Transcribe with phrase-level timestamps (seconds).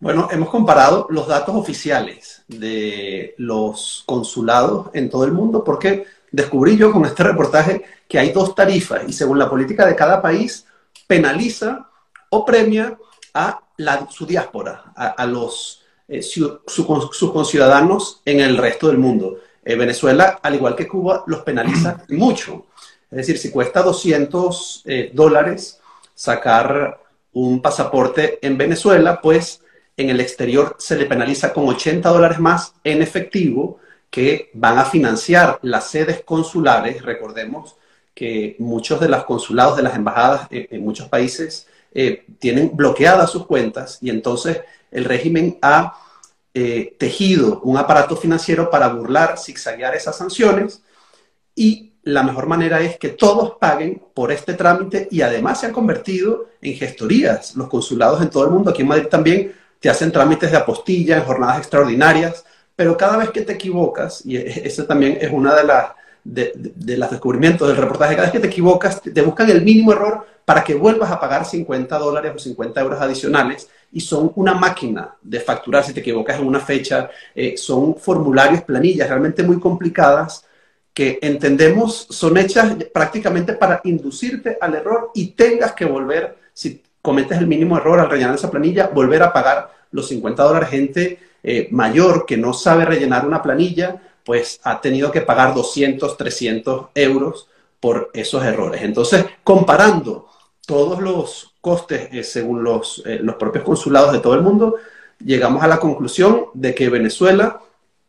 [0.00, 6.76] Bueno, hemos comparado los datos oficiales de los consulados en todo el mundo porque descubrí
[6.76, 10.66] yo con este reportaje que hay dos tarifas y según la política de cada país
[11.08, 11.88] penaliza
[12.30, 12.96] o premia
[13.34, 13.60] a
[14.10, 19.38] su diáspora, a, los, eh, sus conciudadanos en el resto del mundo.
[19.64, 22.66] Eh, Venezuela, al igual que Cuba, los penaliza mucho.
[23.10, 25.80] Es decir, si cuesta 200 eh, dólares
[26.14, 27.00] sacar
[27.32, 29.62] un pasaporte en Venezuela, pues
[29.98, 34.84] en el exterior se le penaliza con 80 dólares más en efectivo que van a
[34.84, 37.02] financiar las sedes consulares.
[37.02, 37.76] Recordemos
[38.14, 43.44] que muchos de los consulados de las embajadas en muchos países eh, tienen bloqueadas sus
[43.46, 44.60] cuentas y entonces
[44.90, 45.94] el régimen ha
[46.54, 50.82] eh, tejido un aparato financiero para burlar, zigzaguear esas sanciones
[51.54, 55.72] y la mejor manera es que todos paguen por este trámite y además se han
[55.72, 57.54] convertido en gestorías.
[57.56, 61.16] Los consulados en todo el mundo, aquí en Madrid también, te hacen trámites de apostilla
[61.16, 65.54] en jornadas extraordinarias, pero cada vez que te equivocas, y e-, eso también es una
[65.54, 65.86] de las
[66.24, 70.26] de, los descubrimientos del reportaje, cada vez que te equivocas, te buscan el mínimo error
[70.44, 75.14] para que vuelvas a pagar 50 dólares o 50 euros adicionales y son una máquina
[75.22, 80.44] de facturar si te equivocas en una fecha, eh, son formularios, planillas realmente muy complicadas
[80.92, 87.38] que entendemos son hechas prácticamente para inducirte al error y tengas que volver, si cometes
[87.38, 90.68] el mínimo error al rellenar esa planilla, volver a pagar los 50 dólares.
[90.68, 96.16] Gente eh, mayor que no sabe rellenar una planilla, pues ha tenido que pagar 200,
[96.16, 97.48] 300 euros
[97.80, 98.82] por esos errores.
[98.82, 100.28] Entonces, comparando
[100.66, 104.76] todos los costes eh, según los, eh, los propios consulados de todo el mundo,
[105.24, 107.60] llegamos a la conclusión de que Venezuela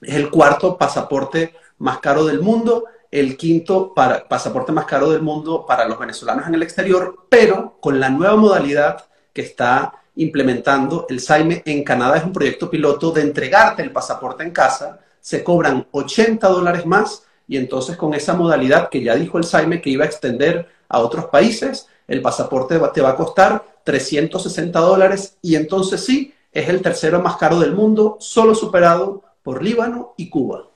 [0.00, 5.22] es el cuarto pasaporte más caro del mundo, el quinto para, pasaporte más caro del
[5.22, 11.06] mundo para los venezolanos en el exterior, pero con la nueva modalidad que está implementando
[11.08, 15.44] el SAIME en Canadá es un proyecto piloto de entregarte el pasaporte en casa se
[15.44, 19.90] cobran 80 dólares más y entonces con esa modalidad que ya dijo el Saime que
[19.90, 25.56] iba a extender a otros países, el pasaporte te va a costar 360 dólares y
[25.56, 30.69] entonces sí, es el tercero más caro del mundo, solo superado por Líbano y Cuba.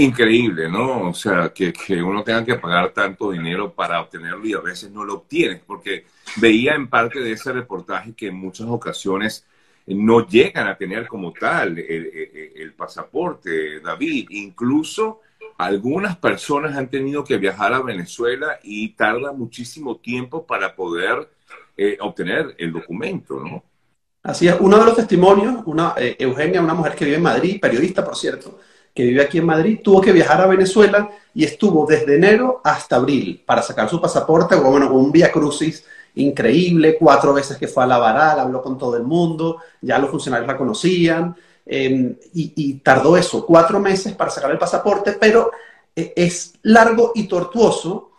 [0.00, 1.08] Increíble, ¿no?
[1.08, 5.04] O sea, que, uno tenga que pagar tanto dinero para obtenerlo y a veces no
[5.04, 9.44] lo obtienes, porque veía en parte de ese reportaje que en muchas ocasiones
[9.86, 14.28] no llegan a tener como tal el, pasaporte, David.
[14.30, 15.22] Incluso
[15.56, 21.28] algunas personas han tenido que viajar a Venezuela y tarda muchísimo tiempo para poder
[21.76, 23.64] eh, obtener el documento, ¿no?
[24.22, 27.60] Así es, uno de los testimonios, una, eh, Eugenia, una mujer que vive en Madrid,
[27.60, 28.60] periodista por cierto,
[28.98, 32.96] que vive aquí en Madrid, tuvo que viajar a Venezuela y estuvo desde enero hasta
[32.96, 35.84] abril para sacar su pasaporte, bueno, un vía crucis
[36.16, 40.10] increíble, cuatro veces que fue a la varal, habló con todo el mundo, ya los
[40.10, 45.52] funcionarios la conocían, em, y, tardó eso, cuatro meses para sacar el pasaporte, pero
[45.94, 48.10] eh, es largo y tortuoso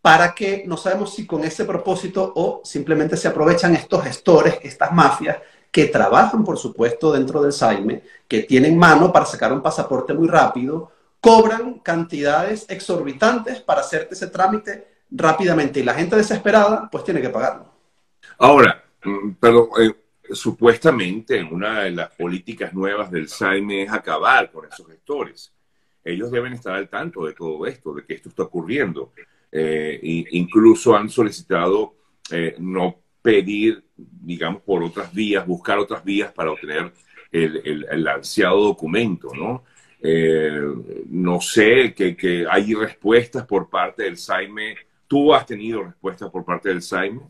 [0.00, 4.90] para que no sabemos si con ese propósito o simplemente se aprovechan estos gestores, estas
[4.90, 5.36] mafias,
[5.74, 10.28] que trabajan, por supuesto, dentro del SAIME, que tienen mano para sacar un pasaporte muy
[10.28, 17.20] rápido, cobran cantidades exorbitantes para hacerte ese trámite rápidamente y la gente desesperada, pues tiene
[17.20, 17.72] que pagarlo.
[18.38, 19.92] Ahora, mm, pero eh,
[20.30, 25.52] supuestamente una de las políticas nuevas del SAIME es acabar con esos gestores.
[26.04, 29.10] Ellos deben estar al tanto de todo esto, de que esto está ocurriendo.
[29.50, 29.98] Eh,
[30.30, 31.94] incluso han solicitado
[32.30, 36.92] eh, no pedir, digamos, por otras vías, buscar otras vías para obtener
[37.32, 39.64] el, el, ansiado documento, ¿no?
[41.08, 44.76] no sé, que, que, hay respuestas por parte del SAIME
[45.06, 47.20] ¿Tú has tenido respuesta por parte del SAIME?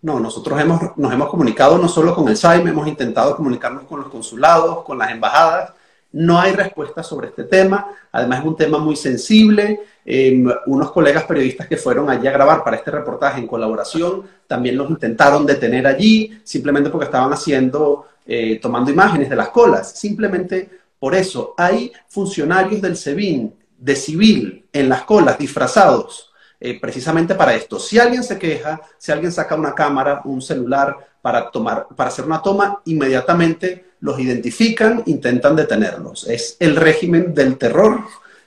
[0.00, 4.00] No, nosotros hemos, nos hemos comunicado no solo con el SAIME, hemos intentado comunicarnos con
[4.00, 5.74] los consulados, con las embajadas.
[6.12, 7.86] No hay respuesta sobre este tema.
[8.12, 9.80] Además es un tema muy sensible.
[10.04, 14.76] Em, unos colegas periodistas que fueron allí a grabar para este reportaje en colaboración también
[14.76, 19.92] los intentaron detener allí, simplemente porque estaban haciendo, eh, tomando imágenes de las colas.
[19.92, 20.68] Simplemente
[20.98, 26.30] por eso hay funcionarios del SEBIN, de civil, en las colas, disfrazados
[26.60, 27.78] eh, precisamente para esto.
[27.78, 32.26] Si alguien se queja, si alguien saca una cámara, un celular para, tomar, para hacer
[32.26, 36.28] una toma, inmediatamente los identifican, intentan detenerlos.
[36.28, 38.00] Es el régimen del terror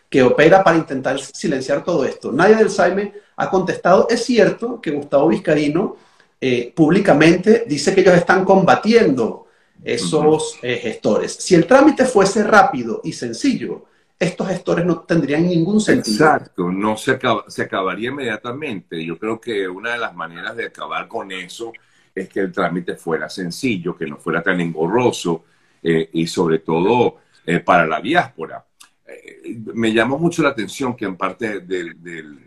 [0.09, 2.31] que opera para intentar silenciar todo esto.
[2.31, 4.07] Nadie del SAIME ha contestado.
[4.09, 5.95] Es cierto que Gustavo Vizcarino
[6.41, 9.47] eh, públicamente dice que ellos están combatiendo
[9.81, 11.33] esos eh, gestores.
[11.33, 13.85] Si el trámite fuese rápido y sencillo,
[14.19, 16.25] estos gestores no tendrían ningún sentido.
[16.25, 17.17] Exacto, no se,
[17.47, 19.03] se acabaría inmediatamente.
[19.05, 21.71] Yo creo que una de las maneras de acabar con eso
[22.15, 25.43] es que el trámite fuera sencillo, que no fuera tan engorroso
[25.83, 28.65] eh, y sobre todo eh, para la diáspora.
[29.05, 32.39] Eh, me llamó mucho la atención que en parte del,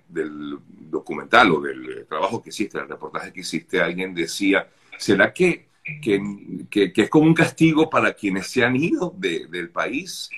[0.91, 4.67] documental o del trabajo que hiciste, el reportaje que hiciste, alguien decía,
[4.97, 5.69] ¿será que,
[6.01, 10.31] que, es como un castigo para quienes se han ido del país?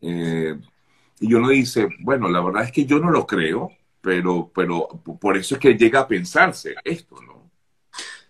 [0.00, 3.72] y uno dice, bueno, la verdad es que yo no lo creo,
[4.02, 4.86] pero, pero
[5.18, 7.33] por eso es que llega a pensarse esto, ¿no?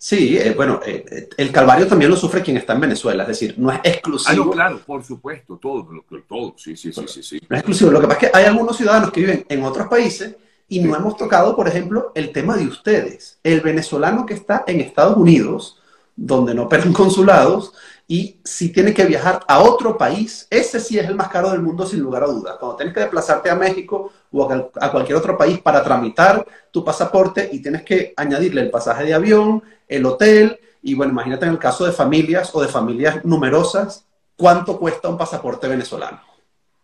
[0.05, 3.55] Sí, eh, bueno, eh, el calvario también lo sufre quien está en Venezuela, es decir,
[3.57, 4.43] no es exclusivo.
[4.43, 5.89] Ah, no, claro, por supuesto, todo,
[6.29, 8.77] todo, sí, sí, sí, sí, No es exclusivo, lo que pasa es que hay algunos
[8.77, 10.37] ciudadanos que viven en otros países
[10.69, 13.39] y no hemos tocado, por ejemplo, el tema de ustedes.
[13.43, 15.79] El venezolano que está en Estados Unidos,
[16.15, 17.73] donde no operan consulados,
[18.07, 21.63] y si tiene que viajar a otro país, ese sí es el más caro del
[21.63, 22.57] mundo sin lugar a dudas.
[22.61, 27.49] Cuando tienes que desplazarte a México o a, cualquier otro país para tramitar tu pasaporte
[27.53, 31.59] y tienes que añadirle el pasaje de avión, el hotel, y bueno, imagínate en el
[31.59, 36.21] caso de familias o de familias numerosas, ¿cuánto cuesta un pasaporte venezolano?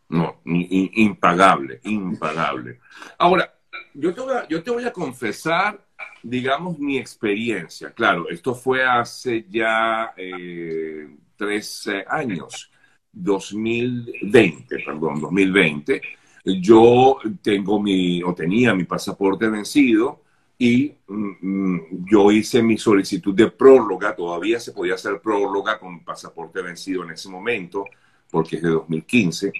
[0.08, 2.81] No, impagable, impagable.
[3.19, 3.53] Ahora,
[3.94, 5.79] yo te yo te voy a confesar
[6.23, 7.91] digamos, mi experiencia.
[7.91, 12.70] Claro, esto fue hace ya eh, tres años,
[13.12, 16.03] 2020, perdón, 2020.
[16.44, 20.22] Yo tengo mi, o tenía mi pasaporte vencido
[20.58, 26.04] y mm, mm, yo hice mi solicitud de prórroga, todavía se podía hacer prórroga con
[26.04, 27.87] pasaporte vencido en ese momento,
[28.31, 29.52] porque es de 2015,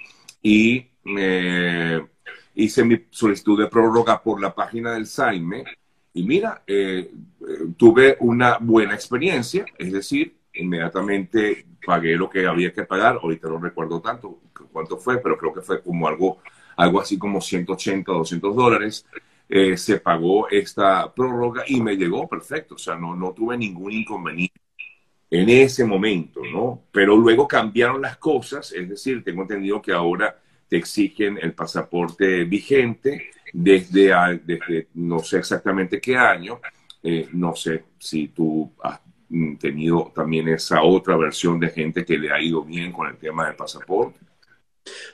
[0.43, 0.87] y
[1.17, 2.06] eh,
[2.55, 5.65] hice mi solicitud de prórroga por la página del SAIME.
[6.12, 7.11] Y mira, eh,
[7.76, 13.59] tuve una buena experiencia, es decir, inmediatamente pagué lo que había que pagar, ahorita no
[13.59, 14.41] recuerdo tanto
[14.73, 16.38] cuánto fue, pero creo que fue como algo,
[16.81, 19.06] algo así como 180, 200 dólares.
[19.49, 23.91] Eh, se pagó esta prórroga y me llegó perfecto, o sea, no, no tuve ningún
[23.93, 24.61] inconveniente
[25.29, 26.82] en ese momento, ¿no?
[26.93, 30.37] Pero luego cambiaron las cosas, es decir, tengo entendido que ahora
[30.69, 34.12] te exigen el pasaporte vigente desde,
[34.44, 36.61] desde no sé exactamente qué año.
[37.03, 39.00] Eh, no sé si tú has
[39.59, 43.47] tenido también esa otra versión de gente que le ha ido bien con el tema
[43.47, 44.30] del pasaporte.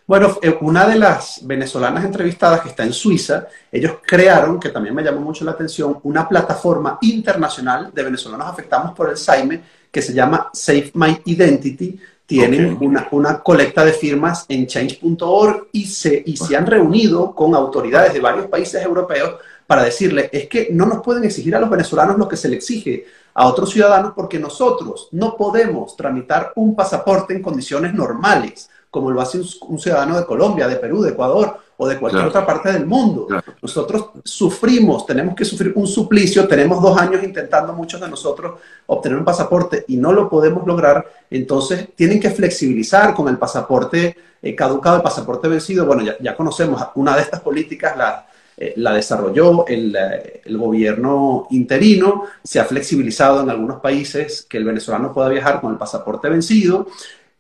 [0.07, 4.95] Bueno, eh, una de las venezolanas entrevistadas que está en Suiza, ellos crearon, que también
[4.95, 10.03] me llamó mucho la atención, una plataforma internacional de venezolanos afectados por el SAIME que
[10.03, 16.23] se llama Save My Identity, tienen una, una, colecta de firmas en change.org y se,
[16.27, 19.37] y se han reunido con autoridades de varios países europeos
[19.67, 22.57] para decirle, es que no nos pueden exigir a los venezolanos lo que se le
[22.57, 29.11] exige a otros ciudadanos porque nosotros no podemos tramitar un pasaporte en condiciones normales, como
[29.11, 32.73] lo hace un ciudadano de Colombia, de Perú, de Ecuador o de cualquier otra parte
[32.73, 33.29] del mundo.
[33.61, 39.19] Nosotros sufrimos, tenemos que sufrir un suplicio, tenemos dos años intentando muchos de nosotros obtener
[39.19, 44.55] un pasaporte y no lo podemos lograr, entonces tienen que flexibilizar con el pasaporte eh,
[44.55, 45.85] caducado, el pasaporte vencido.
[45.85, 48.27] Bueno, ya, conocemos una de estas políticas, la,
[48.57, 54.57] eh, la desarrolló el, eh, el, gobierno interino, se ha flexibilizado en algunos países que
[54.57, 56.87] el venezolano pueda viajar con el pasaporte vencido.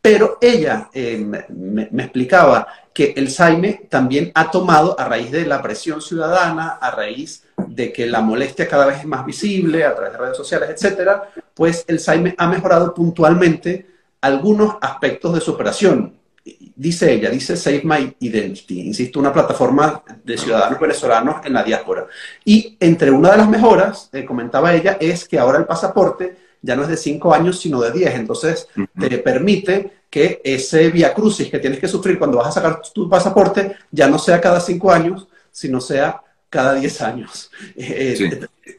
[0.06, 1.46] Pero ella me,
[1.90, 6.92] me, explicaba que el SAIME también ha tomado, a raíz de la presión ciudadana, a
[6.92, 10.70] raíz de que la molestia cada vez es más visible a través de redes sociales,
[10.70, 13.84] etcétera, pues el SAIME ha mejorado puntualmente
[14.20, 16.14] algunos aspectos de su operación.
[16.76, 22.06] Dice ella, dice Save My Identity, insisto, una plataforma de ciudadanos venezolanos en la diáspora.
[22.44, 26.74] Y entre una de las mejoras, eh, comentaba ella, es que ahora el pasaporte ya
[26.74, 28.14] no es de cinco años, sino de diez.
[28.14, 28.68] Entonces,
[28.98, 33.08] te permite que ese vía crucis que tienes que sufrir cuando vas a sacar tu
[33.08, 36.20] pasaporte ya no sea cada cinco años, sino sea
[36.50, 37.50] cada diez años.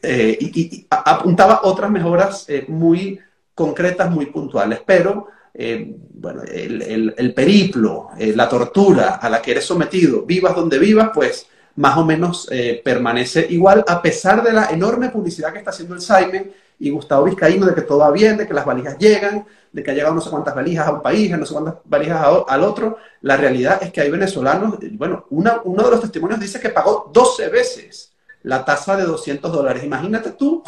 [0.02, 3.18] eh, y, apuntaba otras mejoras eh, muy
[3.54, 10.22] concretas, muy puntuales, pero bueno, el, el periplo, la tortura a la que eres sometido,
[10.22, 12.48] vivas donde vivas, pues más o menos
[12.84, 17.24] permanece igual, a pesar de la enorme publicidad que está haciendo el Simon y Gustavo
[17.24, 20.14] Vizcaíno de que todo va bien, de que las valijas llegan, de que ha llegado
[20.14, 22.98] no sé cuántas valijas a un país, no sé cuántas valijas al otro.
[23.20, 27.48] La realidad es que hay venezolanos, bueno, uno de los testimonios dice que pagó 12
[27.48, 29.84] veces la tasa de 200 dólares.
[29.84, 30.62] Imagínate tú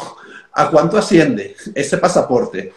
[0.53, 2.73] a cuánto asciende ese pasaporte.